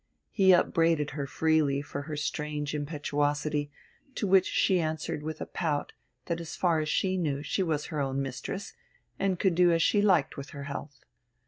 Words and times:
He 0.31 0.51
upbraided 0.51 1.11
her 1.11 1.27
freely 1.27 1.83
for 1.83 2.01
her 2.09 2.15
strange 2.17 2.73
impetuosity, 2.73 3.71
to 4.15 4.25
which 4.25 4.47
she 4.47 4.79
answered 4.81 5.21
with 5.21 5.39
a 5.41 5.45
pout 5.45 5.93
that 6.25 6.41
as 6.41 6.55
far 6.55 6.79
as 6.79 6.89
she 6.89 7.17
knew 7.17 7.43
she 7.43 7.61
was 7.61 7.85
her 7.93 7.99
own 7.99 8.19
mistress, 8.19 8.73
and 9.19 9.37
could 9.37 9.53
do 9.53 9.71
as 9.71 9.83
she 9.83 10.01
liked 10.01 10.37
with 10.37 10.49
her 10.57 10.63
health. 10.63 11.05